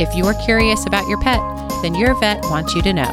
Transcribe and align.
If 0.00 0.14
you're 0.14 0.32
curious 0.32 0.86
about 0.86 1.06
your 1.08 1.20
pet, 1.20 1.42
then 1.82 1.94
your 1.94 2.18
vet 2.18 2.42
wants 2.44 2.74
you 2.74 2.80
to 2.80 2.92
know. 2.94 3.12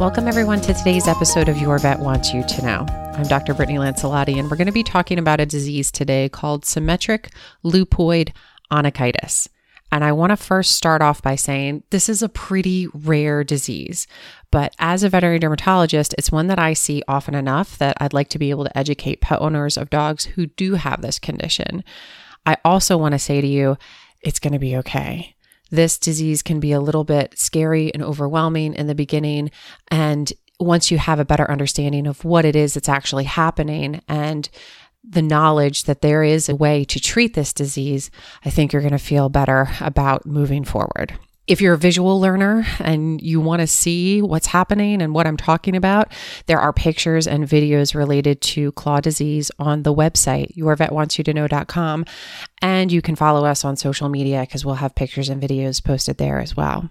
Welcome, 0.00 0.26
everyone, 0.26 0.62
to 0.62 0.72
today's 0.72 1.06
episode 1.06 1.50
of 1.50 1.58
Your 1.58 1.78
Vet 1.78 1.98
Wants 1.98 2.32
You 2.32 2.42
to 2.42 2.62
Know. 2.64 2.86
I'm 3.14 3.24
Dr. 3.24 3.52
Brittany 3.52 3.76
Lancelotti, 3.76 4.38
and 4.38 4.50
we're 4.50 4.56
going 4.56 4.68
to 4.68 4.72
be 4.72 4.82
talking 4.82 5.18
about 5.18 5.38
a 5.38 5.44
disease 5.44 5.90
today 5.90 6.30
called 6.30 6.64
symmetric 6.64 7.28
lupoid 7.62 8.32
onychitis. 8.72 9.48
And 9.92 10.02
I 10.02 10.12
want 10.12 10.30
to 10.30 10.36
first 10.38 10.72
start 10.72 11.02
off 11.02 11.20
by 11.20 11.36
saying 11.36 11.82
this 11.90 12.08
is 12.08 12.22
a 12.22 12.30
pretty 12.30 12.86
rare 12.94 13.44
disease. 13.44 14.06
But 14.50 14.74
as 14.78 15.02
a 15.02 15.10
veterinary 15.10 15.40
dermatologist, 15.40 16.14
it's 16.16 16.32
one 16.32 16.46
that 16.46 16.58
I 16.58 16.72
see 16.72 17.02
often 17.06 17.34
enough 17.34 17.76
that 17.76 17.98
I'd 18.00 18.14
like 18.14 18.30
to 18.30 18.38
be 18.38 18.48
able 18.48 18.64
to 18.64 18.78
educate 18.78 19.20
pet 19.20 19.42
owners 19.42 19.76
of 19.76 19.90
dogs 19.90 20.24
who 20.24 20.46
do 20.46 20.76
have 20.76 21.02
this 21.02 21.18
condition. 21.18 21.84
I 22.46 22.56
also 22.64 22.96
want 22.96 23.12
to 23.12 23.18
say 23.18 23.42
to 23.42 23.46
you, 23.46 23.76
it's 24.26 24.40
going 24.40 24.52
to 24.52 24.58
be 24.58 24.76
okay. 24.76 25.34
This 25.70 25.98
disease 25.98 26.42
can 26.42 26.60
be 26.60 26.72
a 26.72 26.80
little 26.80 27.04
bit 27.04 27.38
scary 27.38 27.92
and 27.94 28.02
overwhelming 28.02 28.74
in 28.74 28.86
the 28.86 28.94
beginning. 28.94 29.50
And 29.88 30.32
once 30.58 30.90
you 30.90 30.98
have 30.98 31.20
a 31.20 31.24
better 31.24 31.50
understanding 31.50 32.06
of 32.06 32.24
what 32.24 32.44
it 32.44 32.56
is 32.56 32.74
that's 32.74 32.88
actually 32.88 33.24
happening 33.24 34.02
and 34.08 34.48
the 35.08 35.22
knowledge 35.22 35.84
that 35.84 36.02
there 36.02 36.24
is 36.24 36.48
a 36.48 36.56
way 36.56 36.84
to 36.84 37.00
treat 37.00 37.34
this 37.34 37.52
disease, 37.52 38.10
I 38.44 38.50
think 38.50 38.72
you're 38.72 38.82
going 38.82 38.92
to 38.92 38.98
feel 38.98 39.28
better 39.28 39.68
about 39.80 40.26
moving 40.26 40.64
forward. 40.64 41.16
If 41.46 41.60
you're 41.60 41.74
a 41.74 41.78
visual 41.78 42.20
learner 42.20 42.66
and 42.80 43.22
you 43.22 43.40
want 43.40 43.60
to 43.60 43.68
see 43.68 44.20
what's 44.20 44.48
happening 44.48 45.00
and 45.00 45.14
what 45.14 45.28
I'm 45.28 45.36
talking 45.36 45.76
about, 45.76 46.10
there 46.46 46.58
are 46.58 46.72
pictures 46.72 47.28
and 47.28 47.44
videos 47.44 47.94
related 47.94 48.40
to 48.42 48.72
claw 48.72 49.00
disease 49.00 49.52
on 49.58 49.84
the 49.84 49.94
website, 49.94 50.56
yourvetwantsyouto 50.56 51.34
know.com. 51.34 52.04
And 52.60 52.90
you 52.90 53.00
can 53.00 53.14
follow 53.14 53.44
us 53.44 53.64
on 53.64 53.76
social 53.76 54.08
media 54.08 54.40
because 54.40 54.64
we'll 54.64 54.74
have 54.76 54.96
pictures 54.96 55.28
and 55.28 55.40
videos 55.40 55.82
posted 55.82 56.18
there 56.18 56.40
as 56.40 56.56
well. 56.56 56.90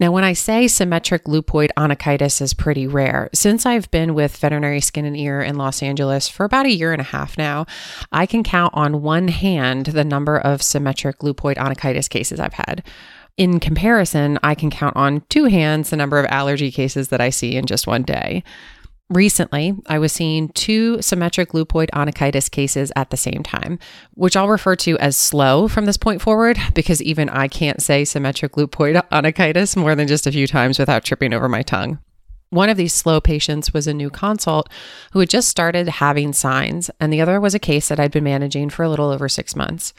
Now, 0.00 0.12
when 0.12 0.22
I 0.22 0.32
say 0.32 0.68
symmetric 0.68 1.24
lupoid 1.24 1.70
onychitis 1.76 2.40
is 2.40 2.54
pretty 2.54 2.86
rare, 2.86 3.28
since 3.34 3.66
I've 3.66 3.90
been 3.90 4.14
with 4.14 4.36
veterinary 4.36 4.80
skin 4.80 5.04
and 5.04 5.16
ear 5.16 5.40
in 5.40 5.56
Los 5.56 5.82
Angeles 5.82 6.28
for 6.28 6.44
about 6.44 6.66
a 6.66 6.72
year 6.72 6.92
and 6.92 7.00
a 7.00 7.04
half 7.04 7.36
now, 7.36 7.66
I 8.12 8.24
can 8.24 8.44
count 8.44 8.72
on 8.74 9.02
one 9.02 9.26
hand 9.26 9.86
the 9.86 10.04
number 10.04 10.38
of 10.38 10.62
symmetric 10.62 11.18
lupoid 11.18 11.56
onychitis 11.56 12.08
cases 12.08 12.38
I've 12.38 12.54
had. 12.54 12.84
In 13.38 13.60
comparison, 13.60 14.36
I 14.42 14.56
can 14.56 14.68
count 14.68 14.96
on 14.96 15.22
two 15.28 15.44
hands 15.44 15.90
the 15.90 15.96
number 15.96 16.18
of 16.18 16.26
allergy 16.28 16.72
cases 16.72 17.08
that 17.08 17.20
I 17.20 17.30
see 17.30 17.54
in 17.54 17.66
just 17.66 17.86
one 17.86 18.02
day. 18.02 18.42
Recently, 19.10 19.74
I 19.86 20.00
was 20.00 20.12
seeing 20.12 20.48
two 20.50 21.00
symmetric 21.00 21.52
lupoid 21.52 21.88
onychitis 21.90 22.50
cases 22.50 22.90
at 22.96 23.10
the 23.10 23.16
same 23.16 23.44
time, 23.44 23.78
which 24.14 24.36
I'll 24.36 24.48
refer 24.48 24.74
to 24.76 24.98
as 24.98 25.16
slow 25.16 25.68
from 25.68 25.86
this 25.86 25.96
point 25.96 26.20
forward 26.20 26.58
because 26.74 27.00
even 27.00 27.28
I 27.28 27.46
can't 27.46 27.80
say 27.80 28.04
symmetric 28.04 28.52
lupoid 28.52 29.00
onychitis 29.10 29.76
more 29.76 29.94
than 29.94 30.08
just 30.08 30.26
a 30.26 30.32
few 30.32 30.48
times 30.48 30.78
without 30.78 31.04
tripping 31.04 31.32
over 31.32 31.48
my 31.48 31.62
tongue. 31.62 32.00
One 32.50 32.68
of 32.68 32.76
these 32.76 32.92
slow 32.92 33.20
patients 33.20 33.72
was 33.72 33.86
a 33.86 33.94
new 33.94 34.10
consult 34.10 34.68
who 35.12 35.20
had 35.20 35.30
just 35.30 35.48
started 35.48 35.88
having 35.88 36.32
signs, 36.32 36.90
and 36.98 37.12
the 37.12 37.20
other 37.20 37.40
was 37.40 37.54
a 37.54 37.60
case 37.60 37.88
that 37.88 38.00
I'd 38.00 38.10
been 38.10 38.24
managing 38.24 38.68
for 38.68 38.82
a 38.82 38.88
little 38.88 39.10
over 39.10 39.28
six 39.28 39.54
months 39.54 39.94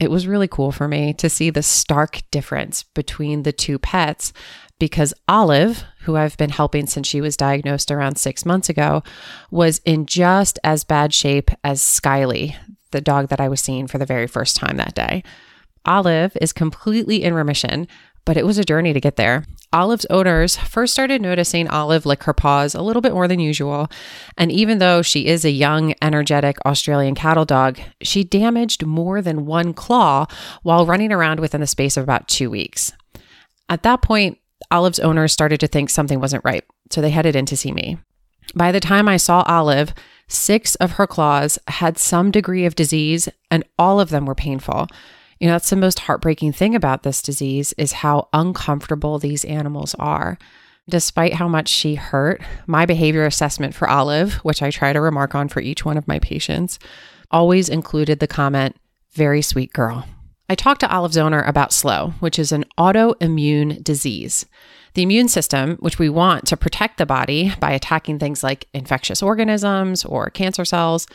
it 0.00 0.10
was 0.10 0.26
really 0.26 0.48
cool 0.48 0.72
for 0.72 0.88
me 0.88 1.12
to 1.14 1.28
see 1.28 1.50
the 1.50 1.62
stark 1.62 2.22
difference 2.30 2.82
between 2.82 3.42
the 3.42 3.52
two 3.52 3.78
pets 3.78 4.32
because 4.78 5.12
Olive, 5.26 5.82
who 6.02 6.16
I've 6.16 6.36
been 6.36 6.50
helping 6.50 6.86
since 6.86 7.06
she 7.06 7.20
was 7.20 7.36
diagnosed 7.36 7.90
around 7.90 8.16
six 8.16 8.46
months 8.46 8.68
ago, 8.68 9.02
was 9.50 9.80
in 9.84 10.06
just 10.06 10.58
as 10.62 10.84
bad 10.84 11.12
shape 11.12 11.50
as 11.64 11.82
Skyly, 11.82 12.54
the 12.92 13.00
dog 13.00 13.28
that 13.28 13.40
I 13.40 13.48
was 13.48 13.60
seeing 13.60 13.86
for 13.86 13.98
the 13.98 14.06
very 14.06 14.26
first 14.26 14.56
time 14.56 14.76
that 14.76 14.94
day. 14.94 15.24
Olive 15.84 16.36
is 16.40 16.52
completely 16.52 17.24
in 17.24 17.34
remission, 17.34 17.88
but 18.24 18.36
it 18.36 18.46
was 18.46 18.58
a 18.58 18.64
journey 18.64 18.92
to 18.92 19.00
get 19.00 19.16
there. 19.16 19.44
Olive's 19.72 20.06
owners 20.08 20.56
first 20.56 20.94
started 20.94 21.20
noticing 21.20 21.68
Olive 21.68 22.06
lick 22.06 22.22
her 22.24 22.32
paws 22.32 22.74
a 22.74 22.80
little 22.80 23.02
bit 23.02 23.12
more 23.12 23.28
than 23.28 23.38
usual. 23.38 23.88
And 24.36 24.50
even 24.50 24.78
though 24.78 25.02
she 25.02 25.26
is 25.26 25.44
a 25.44 25.50
young, 25.50 25.94
energetic 26.00 26.56
Australian 26.64 27.14
cattle 27.14 27.44
dog, 27.44 27.78
she 28.00 28.24
damaged 28.24 28.86
more 28.86 29.20
than 29.20 29.44
one 29.44 29.74
claw 29.74 30.26
while 30.62 30.86
running 30.86 31.12
around 31.12 31.40
within 31.40 31.60
the 31.60 31.66
space 31.66 31.96
of 31.96 32.02
about 32.02 32.28
two 32.28 32.50
weeks. 32.50 32.92
At 33.68 33.82
that 33.82 34.00
point, 34.00 34.38
Olive's 34.70 34.98
owners 35.00 35.32
started 35.32 35.60
to 35.60 35.66
think 35.66 35.90
something 35.90 36.18
wasn't 36.18 36.44
right, 36.44 36.64
so 36.90 37.00
they 37.00 37.10
headed 37.10 37.36
in 37.36 37.46
to 37.46 37.56
see 37.56 37.72
me. 37.72 37.98
By 38.54 38.72
the 38.72 38.80
time 38.80 39.08
I 39.08 39.18
saw 39.18 39.42
Olive, 39.46 39.92
six 40.26 40.74
of 40.76 40.92
her 40.92 41.06
claws 41.06 41.58
had 41.68 41.98
some 41.98 42.30
degree 42.30 42.64
of 42.64 42.74
disease, 42.74 43.28
and 43.50 43.64
all 43.78 44.00
of 44.00 44.08
them 44.08 44.24
were 44.24 44.34
painful. 44.34 44.88
You 45.38 45.46
know, 45.46 45.54
that's 45.54 45.70
the 45.70 45.76
most 45.76 46.00
heartbreaking 46.00 46.52
thing 46.52 46.74
about 46.74 47.02
this 47.02 47.22
disease 47.22 47.72
is 47.78 47.92
how 47.92 48.28
uncomfortable 48.32 49.18
these 49.18 49.44
animals 49.44 49.94
are. 49.98 50.38
Despite 50.88 51.34
how 51.34 51.48
much 51.48 51.68
she 51.68 51.96
hurt, 51.96 52.40
my 52.66 52.86
behavior 52.86 53.26
assessment 53.26 53.74
for 53.74 53.88
Olive, 53.88 54.34
which 54.36 54.62
I 54.62 54.70
try 54.70 54.92
to 54.92 55.00
remark 55.00 55.34
on 55.34 55.48
for 55.48 55.60
each 55.60 55.84
one 55.84 55.96
of 55.96 56.08
my 56.08 56.18
patients, 56.18 56.78
always 57.30 57.68
included 57.68 58.20
the 58.20 58.26
comment, 58.26 58.76
very 59.12 59.42
sweet 59.42 59.72
girl. 59.72 60.06
I 60.50 60.54
talked 60.54 60.80
to 60.80 60.90
Olive's 60.90 61.18
owner 61.18 61.42
about 61.42 61.72
SLOW, 61.72 62.14
which 62.20 62.38
is 62.38 62.52
an 62.52 62.64
autoimmune 62.78 63.84
disease. 63.84 64.46
The 64.94 65.02
immune 65.02 65.28
system, 65.28 65.76
which 65.80 65.98
we 65.98 66.08
want 66.08 66.46
to 66.46 66.56
protect 66.56 66.96
the 66.96 67.04
body 67.04 67.52
by 67.60 67.72
attacking 67.72 68.18
things 68.18 68.42
like 68.42 68.66
infectious 68.72 69.22
organisms 69.22 70.06
or 70.06 70.30
cancer 70.30 70.64
cells, 70.64 71.06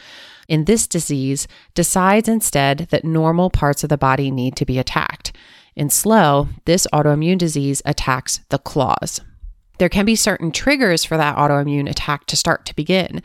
in 0.47 0.65
this 0.65 0.85
disease 0.85 1.47
decides 1.73 2.29
instead 2.29 2.87
that 2.91 3.03
normal 3.03 3.49
parts 3.49 3.83
of 3.83 3.89
the 3.89 3.97
body 3.97 4.29
need 4.29 4.55
to 4.57 4.65
be 4.65 4.77
attacked. 4.77 5.35
In 5.75 5.89
SLOW, 5.89 6.49
this 6.65 6.85
autoimmune 6.93 7.39
disease 7.39 7.81
attacks 7.85 8.41
the 8.49 8.59
claws. 8.59 9.19
There 9.79 9.89
can 9.89 10.05
be 10.05 10.15
certain 10.15 10.51
triggers 10.51 11.03
for 11.03 11.17
that 11.17 11.37
autoimmune 11.37 11.89
attack 11.89 12.27
to 12.27 12.37
start 12.37 12.67
to 12.67 12.75
begin. 12.75 13.23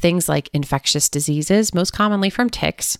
Things 0.00 0.28
like 0.28 0.50
infectious 0.52 1.08
diseases, 1.08 1.72
most 1.72 1.92
commonly 1.92 2.28
from 2.28 2.50
ticks, 2.50 2.98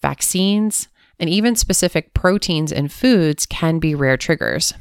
vaccines, 0.00 0.88
and 1.20 1.30
even 1.30 1.54
specific 1.54 2.12
proteins 2.14 2.72
in 2.72 2.88
foods 2.88 3.46
can 3.46 3.78
be 3.78 3.94
rare 3.94 4.16
triggers. 4.16 4.74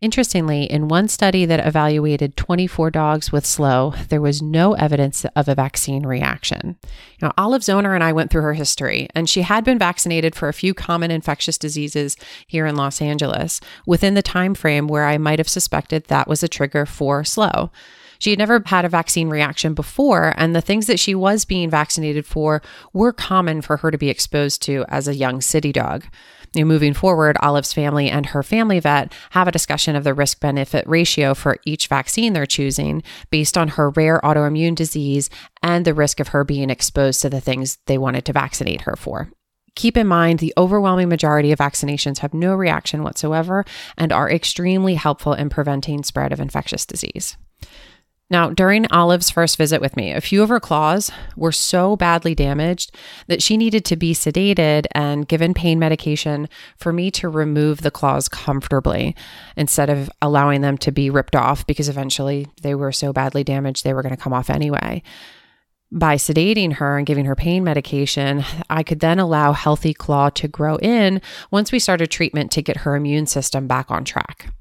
Interestingly, 0.00 0.64
in 0.64 0.88
one 0.88 1.06
study 1.06 1.44
that 1.44 1.64
evaluated 1.64 2.36
24 2.36 2.90
dogs 2.90 3.30
with 3.30 3.46
SLOW, 3.46 3.94
there 4.08 4.20
was 4.20 4.42
no 4.42 4.74
evidence 4.74 5.24
of 5.36 5.48
a 5.48 5.54
vaccine 5.54 6.04
reaction. 6.04 6.76
Now, 7.20 7.32
Olive's 7.38 7.68
owner 7.68 7.94
and 7.94 8.02
I 8.02 8.12
went 8.12 8.30
through 8.30 8.42
her 8.42 8.54
history, 8.54 9.08
and 9.14 9.28
she 9.28 9.42
had 9.42 9.64
been 9.64 9.78
vaccinated 9.78 10.34
for 10.34 10.48
a 10.48 10.52
few 10.52 10.74
common 10.74 11.12
infectious 11.12 11.56
diseases 11.56 12.16
here 12.48 12.66
in 12.66 12.74
Los 12.74 13.00
Angeles 13.00 13.60
within 13.86 14.14
the 14.14 14.22
time 14.22 14.54
frame 14.54 14.88
where 14.88 15.06
I 15.06 15.18
might 15.18 15.38
have 15.38 15.48
suspected 15.48 16.06
that 16.06 16.26
was 16.26 16.42
a 16.42 16.48
trigger 16.48 16.84
for 16.84 17.22
SLOW. 17.22 17.70
She 18.22 18.30
had 18.30 18.38
never 18.38 18.62
had 18.64 18.84
a 18.84 18.88
vaccine 18.88 19.30
reaction 19.30 19.74
before, 19.74 20.32
and 20.36 20.54
the 20.54 20.60
things 20.60 20.86
that 20.86 21.00
she 21.00 21.12
was 21.12 21.44
being 21.44 21.68
vaccinated 21.68 22.24
for 22.24 22.62
were 22.92 23.12
common 23.12 23.62
for 23.62 23.78
her 23.78 23.90
to 23.90 23.98
be 23.98 24.10
exposed 24.10 24.62
to 24.62 24.84
as 24.86 25.08
a 25.08 25.16
young 25.16 25.40
city 25.40 25.72
dog. 25.72 26.04
Moving 26.54 26.94
forward, 26.94 27.36
Olive's 27.40 27.72
family 27.72 28.08
and 28.08 28.26
her 28.26 28.44
family 28.44 28.78
vet 28.78 29.12
have 29.30 29.48
a 29.48 29.50
discussion 29.50 29.96
of 29.96 30.04
the 30.04 30.14
risk 30.14 30.38
benefit 30.38 30.86
ratio 30.86 31.34
for 31.34 31.58
each 31.66 31.88
vaccine 31.88 32.32
they're 32.32 32.46
choosing 32.46 33.02
based 33.30 33.58
on 33.58 33.66
her 33.70 33.90
rare 33.90 34.20
autoimmune 34.22 34.76
disease 34.76 35.28
and 35.60 35.84
the 35.84 35.92
risk 35.92 36.20
of 36.20 36.28
her 36.28 36.44
being 36.44 36.70
exposed 36.70 37.22
to 37.22 37.28
the 37.28 37.40
things 37.40 37.78
they 37.86 37.98
wanted 37.98 38.24
to 38.26 38.32
vaccinate 38.32 38.82
her 38.82 38.94
for. 38.94 39.32
Keep 39.74 39.96
in 39.96 40.06
mind, 40.06 40.38
the 40.38 40.54
overwhelming 40.56 41.08
majority 41.08 41.50
of 41.50 41.58
vaccinations 41.58 42.18
have 42.18 42.32
no 42.32 42.54
reaction 42.54 43.02
whatsoever 43.02 43.64
and 43.98 44.12
are 44.12 44.30
extremely 44.30 44.94
helpful 44.94 45.32
in 45.32 45.48
preventing 45.48 46.04
spread 46.04 46.32
of 46.32 46.38
infectious 46.38 46.86
disease. 46.86 47.36
Now, 48.32 48.48
during 48.48 48.90
Olive's 48.90 49.28
first 49.28 49.58
visit 49.58 49.82
with 49.82 49.94
me, 49.94 50.10
a 50.10 50.22
few 50.22 50.42
of 50.42 50.48
her 50.48 50.58
claws 50.58 51.12
were 51.36 51.52
so 51.52 51.96
badly 51.96 52.34
damaged 52.34 52.96
that 53.26 53.42
she 53.42 53.58
needed 53.58 53.84
to 53.84 53.94
be 53.94 54.14
sedated 54.14 54.86
and 54.92 55.28
given 55.28 55.52
pain 55.52 55.78
medication 55.78 56.48
for 56.78 56.94
me 56.94 57.10
to 57.10 57.28
remove 57.28 57.82
the 57.82 57.90
claws 57.90 58.30
comfortably 58.30 59.14
instead 59.54 59.90
of 59.90 60.10
allowing 60.22 60.62
them 60.62 60.78
to 60.78 60.90
be 60.90 61.10
ripped 61.10 61.36
off 61.36 61.66
because 61.66 61.90
eventually 61.90 62.48
they 62.62 62.74
were 62.74 62.90
so 62.90 63.12
badly 63.12 63.44
damaged 63.44 63.84
they 63.84 63.92
were 63.92 64.02
going 64.02 64.16
to 64.16 64.22
come 64.22 64.32
off 64.32 64.48
anyway. 64.48 65.02
By 65.90 66.14
sedating 66.14 66.76
her 66.76 66.96
and 66.96 67.06
giving 67.06 67.26
her 67.26 67.36
pain 67.36 67.62
medication, 67.62 68.46
I 68.70 68.82
could 68.82 69.00
then 69.00 69.18
allow 69.18 69.52
healthy 69.52 69.92
claw 69.92 70.30
to 70.30 70.48
grow 70.48 70.76
in 70.76 71.20
once 71.50 71.70
we 71.70 71.78
started 71.78 72.10
treatment 72.10 72.50
to 72.52 72.62
get 72.62 72.78
her 72.78 72.96
immune 72.96 73.26
system 73.26 73.66
back 73.66 73.90
on 73.90 74.06
track. 74.06 74.54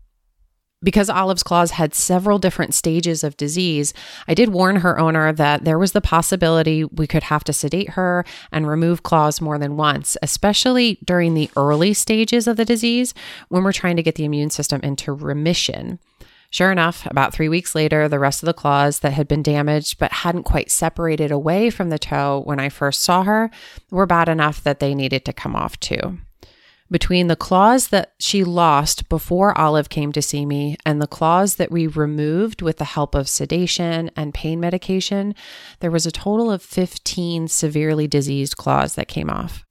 Because 0.84 1.12
Olive's 1.12 1.44
claws 1.44 1.72
had 1.72 1.94
several 1.94 2.40
different 2.40 2.74
stages 2.74 3.24
of 3.24 3.38
disease, 3.38 3.94
I 4.28 4.34
did 4.34 4.50
warn 4.50 4.78
her 4.78 4.98
owner 4.98 5.32
that 5.32 5.64
there 5.64 5.78
was 5.78 5.92
the 5.92 6.02
possibility 6.02 6.84
we 6.86 7.06
could 7.06 7.24
have 7.24 7.44
to 7.44 7.54
sedate 7.54 7.92
her 7.92 8.26
and 8.52 8.68
remove 8.68 9.04
claws 9.04 9.42
more 9.42 9.60
than 9.60 9.78
once, 9.78 10.18
especially 10.24 10.98
during 11.06 11.36
the 11.36 11.52
early 11.56 11.94
stages 11.94 12.48
of 12.48 12.58
the 12.58 12.66
disease 12.66 13.14
when 13.50 13.64
we're 13.64 13.72
trying 13.72 13.96
to 13.96 14.04
get 14.04 14.16
the 14.16 14.26
immune 14.26 14.50
system 14.50 14.82
into 14.82 15.14
remission. 15.14 16.00
Sure 16.50 16.72
enough, 16.72 17.06
about 17.06 17.32
three 17.32 17.48
weeks 17.48 17.76
later, 17.76 18.10
the 18.10 18.20
rest 18.20 18.42
of 18.42 18.48
the 18.48 18.54
claws 18.54 19.00
that 19.00 19.14
had 19.14 19.28
been 19.28 19.44
damaged 19.44 20.00
but 20.00 20.12
hadn't 20.12 20.44
quite 20.44 20.72
separated 20.72 21.32
away 21.32 21.70
from 21.70 21.90
the 21.90 22.00
toe 22.00 22.42
when 22.44 22.60
I 22.60 22.70
first 22.70 23.02
saw 23.02 23.24
her 23.24 23.52
were 23.92 24.08
bad 24.08 24.28
enough 24.28 24.62
that 24.64 24.80
they 24.80 24.96
needed 24.96 25.26
to 25.26 25.34
come 25.34 25.56
off 25.56 25.80
too 25.80 26.18
between 26.92 27.28
the 27.28 27.38
claws 27.38 27.88
that 27.88 28.14
she 28.20 28.44
lost 28.44 29.08
before 29.08 29.58
Olive 29.58 29.88
came 29.88 30.12
to 30.12 30.22
see 30.22 30.46
me 30.46 30.76
and 30.86 31.02
the 31.02 31.08
claws 31.08 31.56
that 31.56 31.72
we 31.72 31.88
removed 31.88 32.62
with 32.62 32.78
the 32.78 32.86
help 32.86 33.16
of 33.16 33.30
sedation 33.30 34.12
and 34.18 34.34
pain 34.34 34.60
medication, 34.60 35.34
there 35.80 35.90
was 35.90 36.06
a 36.06 36.12
total 36.12 36.52
of 36.52 36.62
15 36.62 37.48
severely 37.48 38.08
diseased 38.08 38.58
claws 38.58 38.96
that 38.96 39.08
came 39.08 39.30
off. 39.30 39.64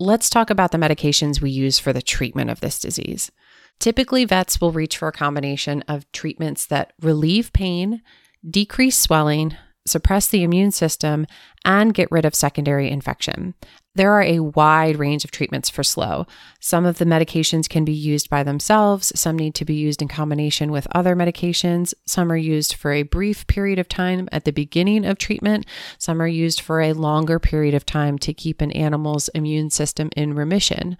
Let's 0.00 0.28
talk 0.28 0.50
about 0.50 0.72
the 0.72 0.78
medications 0.78 1.40
we 1.40 1.50
use 1.50 1.78
for 1.78 1.92
the 1.92 2.02
treatment 2.02 2.50
of 2.50 2.58
this 2.58 2.80
disease. 2.80 3.30
Typically, 3.78 4.24
vets 4.24 4.60
will 4.60 4.72
reach 4.72 4.98
for 4.98 5.06
a 5.08 5.12
combination 5.12 5.82
of 5.86 6.10
treatments 6.10 6.66
that 6.66 6.92
relieve 7.00 7.52
pain, 7.52 8.02
decrease 8.48 8.98
swelling, 8.98 9.56
suppress 9.86 10.26
the 10.26 10.42
immune 10.42 10.72
system, 10.72 11.26
and 11.64 11.94
get 11.94 12.10
rid 12.10 12.24
of 12.24 12.34
secondary 12.34 12.90
infection. 12.90 13.54
There 13.96 14.12
are 14.12 14.22
a 14.22 14.40
wide 14.40 14.98
range 14.98 15.24
of 15.24 15.30
treatments 15.30 15.70
for 15.70 15.84
slow. 15.84 16.26
Some 16.58 16.84
of 16.84 16.98
the 16.98 17.04
medications 17.04 17.68
can 17.68 17.84
be 17.84 17.92
used 17.92 18.28
by 18.28 18.42
themselves, 18.42 19.12
some 19.14 19.36
need 19.36 19.54
to 19.54 19.64
be 19.64 19.74
used 19.74 20.02
in 20.02 20.08
combination 20.08 20.72
with 20.72 20.88
other 20.92 21.14
medications. 21.14 21.94
Some 22.04 22.32
are 22.32 22.36
used 22.36 22.74
for 22.74 22.92
a 22.92 23.04
brief 23.04 23.46
period 23.46 23.78
of 23.78 23.88
time 23.88 24.28
at 24.32 24.44
the 24.44 24.52
beginning 24.52 25.04
of 25.04 25.18
treatment, 25.18 25.66
some 25.98 26.20
are 26.20 26.26
used 26.26 26.60
for 26.60 26.80
a 26.80 26.92
longer 26.92 27.38
period 27.38 27.74
of 27.74 27.86
time 27.86 28.18
to 28.18 28.34
keep 28.34 28.60
an 28.60 28.72
animal's 28.72 29.28
immune 29.28 29.70
system 29.70 30.10
in 30.16 30.34
remission. 30.34 30.96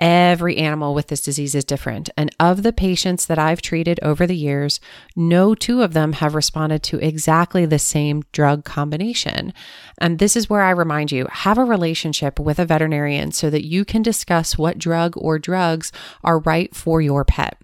Every 0.00 0.56
animal 0.56 0.92
with 0.92 1.06
this 1.06 1.20
disease 1.20 1.54
is 1.54 1.64
different. 1.64 2.10
And 2.16 2.34
of 2.40 2.64
the 2.64 2.72
patients 2.72 3.26
that 3.26 3.38
I've 3.38 3.62
treated 3.62 4.00
over 4.02 4.26
the 4.26 4.36
years, 4.36 4.80
no 5.14 5.54
two 5.54 5.82
of 5.82 5.92
them 5.92 6.14
have 6.14 6.34
responded 6.34 6.82
to 6.84 6.98
exactly 6.98 7.64
the 7.64 7.78
same 7.78 8.24
drug 8.32 8.64
combination. 8.64 9.54
And 9.98 10.18
this 10.18 10.34
is 10.34 10.50
where 10.50 10.62
I 10.62 10.70
remind 10.70 11.12
you 11.12 11.28
have 11.30 11.58
a 11.58 11.64
relationship 11.64 12.40
with 12.40 12.58
a 12.58 12.64
veterinarian 12.64 13.30
so 13.30 13.50
that 13.50 13.66
you 13.66 13.84
can 13.84 14.02
discuss 14.02 14.58
what 14.58 14.78
drug 14.78 15.14
or 15.16 15.38
drugs 15.38 15.92
are 16.24 16.40
right 16.40 16.74
for 16.74 17.00
your 17.00 17.24
pet. 17.24 17.56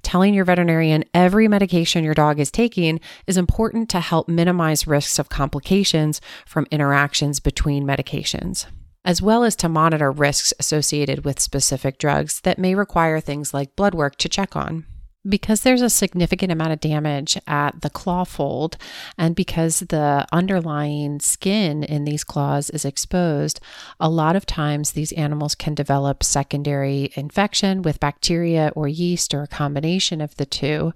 Telling 0.00 0.32
your 0.32 0.44
veterinarian 0.46 1.04
every 1.12 1.48
medication 1.48 2.04
your 2.04 2.14
dog 2.14 2.40
is 2.40 2.50
taking 2.50 2.98
is 3.26 3.36
important 3.36 3.90
to 3.90 4.00
help 4.00 4.26
minimize 4.26 4.86
risks 4.86 5.18
of 5.18 5.28
complications 5.28 6.22
from 6.46 6.66
interactions 6.70 7.40
between 7.40 7.84
medications 7.84 8.66
as 9.04 9.20
well 9.20 9.44
as 9.44 9.54
to 9.56 9.68
monitor 9.68 10.10
risks 10.10 10.52
associated 10.58 11.24
with 11.24 11.40
specific 11.40 11.98
drugs 11.98 12.40
that 12.40 12.58
may 12.58 12.74
require 12.74 13.20
things 13.20 13.52
like 13.52 13.76
blood 13.76 13.94
work 13.94 14.16
to 14.16 14.28
check 14.28 14.56
on. 14.56 14.84
Because 15.26 15.62
there's 15.62 15.80
a 15.80 15.88
significant 15.88 16.52
amount 16.52 16.72
of 16.72 16.80
damage 16.80 17.38
at 17.46 17.80
the 17.80 17.88
claw 17.88 18.24
fold, 18.24 18.76
and 19.16 19.34
because 19.34 19.80
the 19.80 20.26
underlying 20.32 21.18
skin 21.18 21.82
in 21.82 22.04
these 22.04 22.24
claws 22.24 22.68
is 22.68 22.84
exposed, 22.84 23.58
a 23.98 24.10
lot 24.10 24.36
of 24.36 24.44
times 24.44 24.92
these 24.92 25.12
animals 25.12 25.54
can 25.54 25.74
develop 25.74 26.22
secondary 26.22 27.10
infection 27.14 27.80
with 27.80 28.00
bacteria 28.00 28.70
or 28.76 28.86
yeast 28.86 29.32
or 29.32 29.42
a 29.42 29.48
combination 29.48 30.20
of 30.20 30.34
the 30.36 30.44
two 30.44 30.92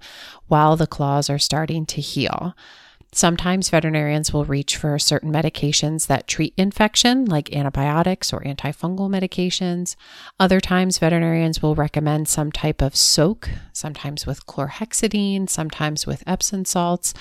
while 0.47 0.75
the 0.75 0.85
claws 0.85 1.27
are 1.27 1.39
starting 1.39 1.87
to 1.87 1.99
heal. 1.99 2.53
Sometimes 3.11 3.69
veterinarians 3.69 4.31
will 4.31 4.45
reach 4.45 4.77
for 4.77 4.99
certain 4.99 5.31
medications 5.31 6.07
that 6.07 6.27
treat 6.27 6.53
infection, 6.57 7.25
like 7.25 7.55
antibiotics 7.55 8.31
or 8.31 8.41
antifungal 8.41 9.09
medications. 9.09 9.95
Other 10.39 10.59
times, 10.59 10.99
veterinarians 10.99 11.61
will 11.61 11.73
recommend 11.73 12.27
some 12.27 12.51
type 12.51 12.83
of 12.83 12.95
soak, 12.95 13.49
sometimes 13.73 14.27
with 14.27 14.45
chlorhexidine, 14.45 15.49
sometimes 15.49 16.05
with 16.05 16.23
Epsom 16.27 16.65
salts, 16.65 17.15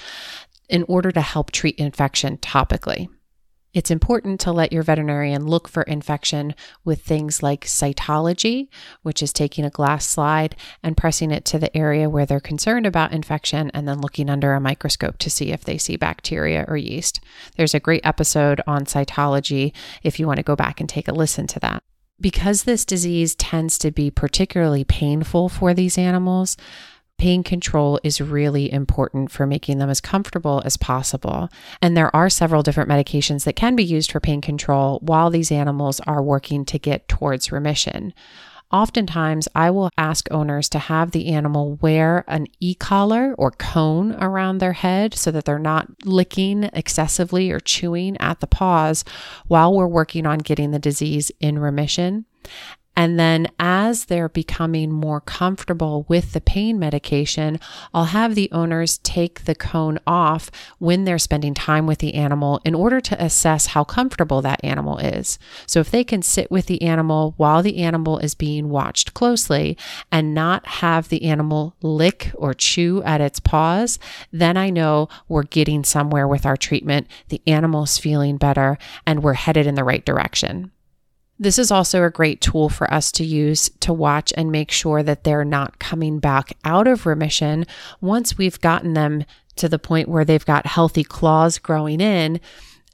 in 0.68 0.84
order 0.88 1.10
to 1.10 1.22
help 1.22 1.50
treat 1.50 1.76
infection 1.76 2.36
topically. 2.36 3.08
It's 3.74 3.90
important 3.90 4.40
to 4.40 4.52
let 4.52 4.72
your 4.72 4.82
veterinarian 4.82 5.46
look 5.46 5.68
for 5.68 5.82
infection 5.82 6.54
with 6.84 7.02
things 7.02 7.42
like 7.42 7.66
cytology, 7.66 8.68
which 9.02 9.22
is 9.22 9.32
taking 9.32 9.64
a 9.64 9.70
glass 9.70 10.06
slide 10.06 10.56
and 10.82 10.96
pressing 10.96 11.30
it 11.30 11.44
to 11.46 11.58
the 11.58 11.76
area 11.76 12.08
where 12.08 12.24
they're 12.24 12.40
concerned 12.40 12.86
about 12.86 13.12
infection 13.12 13.70
and 13.74 13.86
then 13.86 14.00
looking 14.00 14.30
under 14.30 14.54
a 14.54 14.60
microscope 14.60 15.18
to 15.18 15.30
see 15.30 15.52
if 15.52 15.64
they 15.64 15.76
see 15.76 15.96
bacteria 15.96 16.64
or 16.66 16.76
yeast. 16.78 17.20
There's 17.56 17.74
a 17.74 17.80
great 17.80 18.04
episode 18.04 18.62
on 18.66 18.86
cytology 18.86 19.72
if 20.02 20.18
you 20.18 20.26
want 20.26 20.38
to 20.38 20.42
go 20.42 20.56
back 20.56 20.80
and 20.80 20.88
take 20.88 21.08
a 21.08 21.12
listen 21.12 21.46
to 21.48 21.60
that. 21.60 21.82
Because 22.20 22.64
this 22.64 22.84
disease 22.84 23.34
tends 23.36 23.78
to 23.78 23.92
be 23.92 24.10
particularly 24.10 24.82
painful 24.82 25.48
for 25.48 25.72
these 25.72 25.96
animals, 25.96 26.56
pain 27.18 27.42
control 27.42 28.00
is 28.02 28.20
really 28.20 28.72
important 28.72 29.30
for 29.30 29.46
making 29.46 29.78
them 29.78 29.90
as 29.90 30.00
comfortable 30.00 30.62
as 30.64 30.76
possible. 30.76 31.48
And 31.82 31.96
there 31.96 32.14
are 32.14 32.30
several 32.30 32.62
different 32.62 32.88
medications 32.88 33.44
that 33.44 33.56
can 33.56 33.76
be 33.76 33.84
used 33.84 34.12
for 34.12 34.20
pain 34.20 34.40
control 34.40 35.00
while 35.02 35.28
these 35.28 35.52
animals 35.52 36.00
are 36.06 36.22
working 36.22 36.64
to 36.66 36.78
get 36.78 37.08
towards 37.08 37.52
remission. 37.52 38.14
Oftentimes, 38.70 39.48
I 39.54 39.70
will 39.70 39.90
ask 39.96 40.28
owners 40.30 40.68
to 40.70 40.78
have 40.78 41.12
the 41.12 41.28
animal 41.28 41.76
wear 41.76 42.24
an 42.28 42.48
e 42.60 42.74
collar 42.74 43.34
or 43.38 43.50
cone 43.50 44.14
around 44.22 44.58
their 44.58 44.74
head 44.74 45.14
so 45.14 45.30
that 45.30 45.46
they're 45.46 45.58
not 45.58 45.88
licking 46.04 46.64
excessively 46.74 47.50
or 47.50 47.60
chewing 47.60 48.18
at 48.18 48.40
the 48.40 48.46
paws 48.46 49.04
while 49.46 49.74
we're 49.74 49.86
working 49.86 50.26
on 50.26 50.38
getting 50.38 50.70
the 50.70 50.78
disease 50.78 51.32
in 51.40 51.58
remission. 51.58 52.26
And 52.98 53.16
then 53.16 53.46
as 53.60 54.06
they're 54.06 54.28
becoming 54.28 54.90
more 54.90 55.20
comfortable 55.20 56.04
with 56.08 56.32
the 56.32 56.40
pain 56.40 56.80
medication, 56.80 57.60
I'll 57.94 58.06
have 58.06 58.34
the 58.34 58.50
owners 58.50 58.98
take 58.98 59.44
the 59.44 59.54
cone 59.54 60.00
off 60.04 60.50
when 60.80 61.04
they're 61.04 61.16
spending 61.20 61.54
time 61.54 61.86
with 61.86 61.98
the 62.00 62.14
animal 62.14 62.60
in 62.64 62.74
order 62.74 63.00
to 63.02 63.24
assess 63.24 63.66
how 63.66 63.84
comfortable 63.84 64.42
that 64.42 64.64
animal 64.64 64.98
is. 64.98 65.38
So 65.64 65.78
if 65.78 65.92
they 65.92 66.02
can 66.02 66.22
sit 66.22 66.50
with 66.50 66.66
the 66.66 66.82
animal 66.82 67.34
while 67.36 67.62
the 67.62 67.78
animal 67.78 68.18
is 68.18 68.34
being 68.34 68.68
watched 68.68 69.14
closely 69.14 69.78
and 70.10 70.34
not 70.34 70.66
have 70.66 71.08
the 71.08 71.22
animal 71.22 71.76
lick 71.80 72.32
or 72.34 72.52
chew 72.52 73.00
at 73.04 73.20
its 73.20 73.38
paws, 73.38 74.00
then 74.32 74.56
I 74.56 74.70
know 74.70 75.08
we're 75.28 75.44
getting 75.44 75.84
somewhere 75.84 76.26
with 76.26 76.44
our 76.44 76.56
treatment. 76.56 77.06
The 77.28 77.42
animal's 77.46 77.96
feeling 77.96 78.38
better 78.38 78.76
and 79.06 79.22
we're 79.22 79.34
headed 79.34 79.68
in 79.68 79.76
the 79.76 79.84
right 79.84 80.04
direction. 80.04 80.72
This 81.38 81.58
is 81.58 81.70
also 81.70 82.02
a 82.02 82.10
great 82.10 82.40
tool 82.40 82.68
for 82.68 82.92
us 82.92 83.12
to 83.12 83.24
use 83.24 83.70
to 83.80 83.92
watch 83.92 84.32
and 84.36 84.50
make 84.50 84.72
sure 84.72 85.02
that 85.02 85.22
they're 85.22 85.44
not 85.44 85.78
coming 85.78 86.18
back 86.18 86.56
out 86.64 86.88
of 86.88 87.06
remission 87.06 87.64
once 88.00 88.36
we've 88.36 88.60
gotten 88.60 88.94
them 88.94 89.24
to 89.56 89.68
the 89.68 89.78
point 89.78 90.08
where 90.08 90.24
they've 90.24 90.44
got 90.44 90.66
healthy 90.66 91.04
claws 91.04 91.58
growing 91.58 92.00
in. 92.00 92.40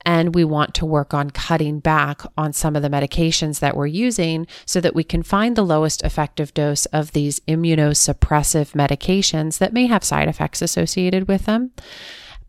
And 0.07 0.35
we 0.35 0.45
want 0.45 0.75
to 0.75 0.85
work 0.85 1.15
on 1.15 1.31
cutting 1.31 1.81
back 1.81 2.21
on 2.37 2.53
some 2.53 2.77
of 2.77 2.83
the 2.83 2.91
medications 2.91 3.61
that 3.61 3.75
we're 3.75 3.87
using 3.87 4.47
so 4.67 4.79
that 4.83 4.95
we 4.95 5.03
can 5.03 5.23
find 5.23 5.57
the 5.57 5.65
lowest 5.65 6.03
effective 6.03 6.53
dose 6.53 6.85
of 6.87 7.13
these 7.13 7.41
immunosuppressive 7.49 8.73
medications 8.73 9.57
that 9.59 9.73
may 9.73 9.87
have 9.87 10.05
side 10.05 10.29
effects 10.29 10.61
associated 10.61 11.27
with 11.27 11.47
them 11.47 11.71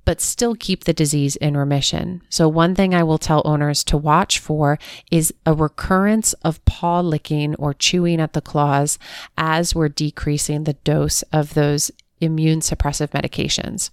but 0.06 0.22
still 0.22 0.56
keep 0.56 0.84
the 0.84 0.94
disease 0.94 1.36
in 1.36 1.58
remission. 1.58 2.22
So, 2.30 2.48
one 2.48 2.76
thing 2.76 2.94
I 2.94 3.04
will 3.04 3.18
tell 3.18 3.42
owners 3.44 3.84
to 3.86 3.98
watch 3.98 4.40
for 4.40 4.80
is 5.12 5.34
a 5.46 5.54
recurrence 5.54 6.34
of 6.44 6.64
paw 6.66 7.02
licking 7.02 7.56
or 7.56 7.74
chewing 7.74 8.22
at 8.22 8.34
the 8.34 8.42
claws 8.42 8.98
as 9.38 9.76
we're 9.76 9.90
decreasing 9.90 10.64
the 10.64 10.74
dose 10.74 11.24
of 11.34 11.56
those 11.56 11.92
immune 12.26 12.60
suppressive 12.60 13.12
medications. 13.12 13.90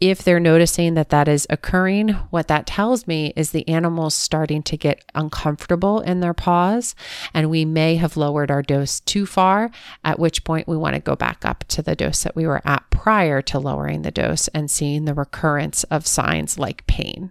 If 0.00 0.22
they're 0.22 0.38
noticing 0.38 0.94
that 0.94 1.08
that 1.08 1.28
is 1.28 1.46
occurring, 1.48 2.10
what 2.30 2.48
that 2.48 2.66
tells 2.66 3.06
me 3.06 3.32
is 3.36 3.50
the 3.50 3.66
animal's 3.68 4.14
starting 4.14 4.62
to 4.64 4.76
get 4.76 5.04
uncomfortable 5.14 6.00
in 6.00 6.20
their 6.20 6.34
paws, 6.34 6.94
and 7.32 7.48
we 7.48 7.64
may 7.64 7.96
have 7.96 8.16
lowered 8.16 8.50
our 8.50 8.62
dose 8.62 9.00
too 9.00 9.24
far, 9.24 9.70
at 10.04 10.18
which 10.18 10.44
point 10.44 10.68
we 10.68 10.76
want 10.76 10.94
to 10.94 11.00
go 11.00 11.16
back 11.16 11.44
up 11.44 11.64
to 11.68 11.80
the 11.80 11.96
dose 11.96 12.22
that 12.24 12.36
we 12.36 12.46
were 12.46 12.60
at 12.66 12.90
prior 12.90 13.40
to 13.40 13.58
lowering 13.58 14.02
the 14.02 14.10
dose 14.10 14.48
and 14.48 14.70
seeing 14.70 15.04
the 15.04 15.14
recurrence 15.14 15.84
of 15.84 16.06
signs 16.06 16.58
like 16.58 16.86
pain 16.86 17.30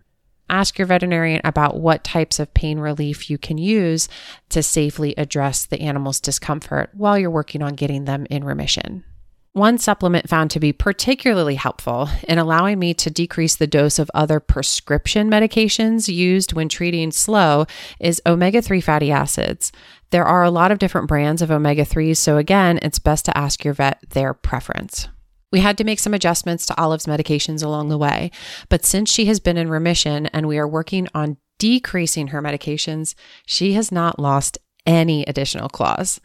ask 0.49 0.77
your 0.77 0.85
veterinarian 0.85 1.41
about 1.43 1.79
what 1.79 2.03
types 2.03 2.39
of 2.39 2.53
pain 2.53 2.79
relief 2.79 3.29
you 3.29 3.37
can 3.37 3.57
use 3.57 4.07
to 4.49 4.61
safely 4.61 5.13
address 5.17 5.65
the 5.65 5.81
animal's 5.81 6.19
discomfort 6.19 6.89
while 6.93 7.17
you're 7.17 7.29
working 7.29 7.61
on 7.61 7.73
getting 7.73 8.05
them 8.05 8.25
in 8.29 8.43
remission. 8.43 9.03
One 9.55 9.77
supplement 9.77 10.27
found 10.27 10.51
to 10.51 10.59
be 10.59 10.73
particularly 10.73 11.55
helpful 11.55 12.09
in 12.27 12.37
allowing 12.37 12.77
me 12.77 12.93
to 12.95 13.09
decrease 13.09 13.55
the 13.55 13.65
dose 13.65 13.99
of 13.99 14.11
other 14.13 14.41
prescription 14.41 15.31
medications 15.31 16.13
used 16.13 16.51
when 16.51 16.67
treating 16.67 17.09
slow 17.13 17.65
is 17.97 18.21
omega 18.25 18.61
3 18.61 18.81
fatty 18.81 19.13
acids. 19.13 19.71
There 20.09 20.25
are 20.25 20.43
a 20.43 20.51
lot 20.51 20.71
of 20.71 20.79
different 20.79 21.07
brands 21.07 21.41
of 21.41 21.51
omega 21.51 21.85
3s, 21.85 22.17
so 22.17 22.35
again, 22.35 22.79
it's 22.81 22.99
best 22.99 23.23
to 23.25 23.37
ask 23.37 23.63
your 23.63 23.73
vet 23.73 24.03
their 24.09 24.33
preference. 24.33 25.07
We 25.53 25.61
had 25.61 25.77
to 25.77 25.85
make 25.85 25.99
some 25.99 26.13
adjustments 26.13 26.65
to 26.65 26.77
Olive's 26.77 27.05
medications 27.05 27.63
along 27.63 27.87
the 27.87 27.97
way, 27.97 28.31
but 28.67 28.83
since 28.83 29.09
she 29.09 29.27
has 29.27 29.39
been 29.39 29.55
in 29.55 29.69
remission 29.69 30.25
and 30.25 30.49
we 30.49 30.57
are 30.57 30.67
working 30.67 31.07
on 31.15 31.37
decreasing 31.59 32.27
her 32.27 32.41
medications, 32.41 33.15
she 33.45 33.71
has 33.71 33.89
not 33.89 34.19
lost 34.19 34.57
any 34.85 35.23
additional 35.23 35.69
claws. 35.69 36.19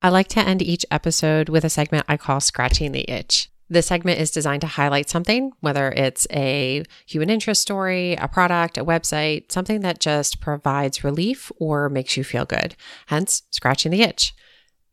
I 0.02 0.08
like 0.08 0.28
to 0.28 0.40
end 0.40 0.60
each 0.60 0.84
episode 0.90 1.48
with 1.48 1.64
a 1.64 1.70
segment 1.70 2.06
I 2.08 2.16
call 2.16 2.40
Scratching 2.40 2.92
the 2.92 3.08
Itch. 3.08 3.48
This 3.68 3.86
segment 3.86 4.18
is 4.18 4.32
designed 4.32 4.62
to 4.62 4.66
highlight 4.66 5.08
something, 5.08 5.52
whether 5.60 5.90
it's 5.92 6.26
a 6.32 6.82
human 7.06 7.30
interest 7.30 7.62
story, 7.62 8.14
a 8.14 8.26
product, 8.26 8.76
a 8.76 8.84
website, 8.84 9.52
something 9.52 9.80
that 9.82 10.00
just 10.00 10.40
provides 10.40 11.04
relief 11.04 11.52
or 11.60 11.88
makes 11.88 12.16
you 12.16 12.24
feel 12.24 12.44
good, 12.44 12.74
hence, 13.06 13.44
scratching 13.50 13.92
the 13.92 14.02
itch. 14.02 14.34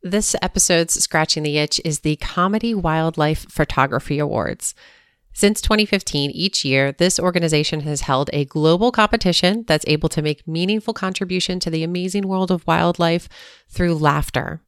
This 0.00 0.36
episode's 0.40 0.94
Scratching 0.94 1.42
the 1.42 1.58
Itch 1.58 1.80
is 1.84 2.00
the 2.00 2.14
Comedy 2.16 2.72
Wildlife 2.72 3.50
Photography 3.50 4.20
Awards. 4.20 4.76
Since 5.38 5.60
2015, 5.60 6.32
each 6.32 6.64
year, 6.64 6.90
this 6.90 7.20
organization 7.20 7.82
has 7.82 8.00
held 8.00 8.28
a 8.32 8.44
global 8.44 8.90
competition 8.90 9.64
that's 9.68 9.84
able 9.86 10.08
to 10.08 10.20
make 10.20 10.48
meaningful 10.48 10.92
contribution 10.92 11.60
to 11.60 11.70
the 11.70 11.84
amazing 11.84 12.26
world 12.26 12.50
of 12.50 12.66
wildlife 12.66 13.28
through 13.68 13.94
laughter. 13.94 14.62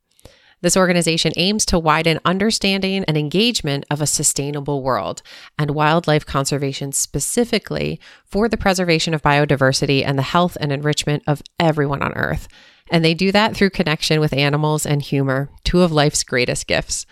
This 0.60 0.76
organization 0.76 1.32
aims 1.34 1.66
to 1.66 1.78
widen 1.80 2.20
understanding 2.24 3.02
and 3.06 3.16
engagement 3.16 3.84
of 3.90 4.00
a 4.00 4.06
sustainable 4.06 4.80
world 4.80 5.22
and 5.58 5.72
wildlife 5.72 6.24
conservation 6.24 6.92
specifically 6.92 7.98
for 8.24 8.48
the 8.48 8.56
preservation 8.56 9.12
of 9.12 9.22
biodiversity 9.22 10.04
and 10.06 10.16
the 10.16 10.22
health 10.22 10.56
and 10.60 10.70
enrichment 10.70 11.24
of 11.26 11.42
everyone 11.58 12.00
on 12.00 12.12
Earth. 12.12 12.46
And 12.92 13.04
they 13.04 13.14
do 13.14 13.32
that 13.32 13.56
through 13.56 13.70
connection 13.70 14.20
with 14.20 14.32
animals 14.32 14.86
and 14.86 15.02
humor, 15.02 15.50
two 15.64 15.82
of 15.82 15.90
life's 15.90 16.22
greatest 16.22 16.68
gifts. 16.68 17.06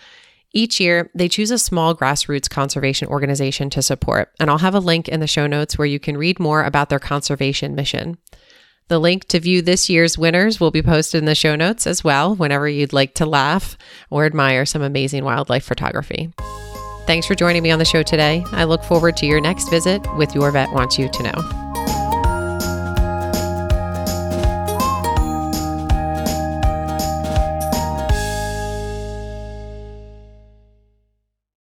Each 0.51 0.79
year, 0.79 1.11
they 1.13 1.29
choose 1.29 1.51
a 1.51 1.59
small 1.59 1.95
grassroots 1.95 2.49
conservation 2.49 3.07
organization 3.07 3.69
to 3.71 3.83
support, 3.83 4.31
and 4.39 4.49
I'll 4.49 4.57
have 4.57 4.73
a 4.73 4.79
link 4.79 5.07
in 5.07 5.19
the 5.19 5.27
show 5.27 5.45
notes 5.45 5.77
where 5.77 5.85
you 5.85 5.99
can 5.99 6.17
read 6.17 6.39
more 6.39 6.63
about 6.63 6.89
their 6.89 6.99
conservation 6.99 7.75
mission. 7.75 8.17
The 8.87 8.97
link 8.97 9.25
to 9.25 9.39
view 9.39 9.61
this 9.61 9.89
year's 9.89 10.17
winners 10.17 10.59
will 10.59 10.71
be 10.71 10.81
posted 10.81 11.19
in 11.19 11.25
the 11.25 11.35
show 11.35 11.55
notes 11.55 11.85
as 11.85 12.03
well, 12.03 12.35
whenever 12.35 12.67
you'd 12.67 12.93
like 12.93 13.13
to 13.15 13.27
laugh 13.27 13.77
or 14.09 14.25
admire 14.25 14.65
some 14.65 14.81
amazing 14.81 15.23
wildlife 15.23 15.63
photography. 15.63 16.33
Thanks 17.05 17.27
for 17.27 17.35
joining 17.35 17.61
me 17.61 17.69
on 17.69 17.79
the 17.79 17.85
show 17.85 18.01
today. 18.01 18.43
I 18.51 18.63
look 18.63 18.83
forward 18.83 19.17
to 19.17 19.27
your 19.27 19.41
next 19.41 19.69
visit 19.69 20.01
with 20.15 20.33
Your 20.33 20.51
Vet 20.51 20.71
Wants 20.71 20.97
You 20.97 21.09
to 21.09 21.23
Know. 21.23 21.68